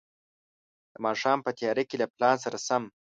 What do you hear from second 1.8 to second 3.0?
کې له پلان سره سم.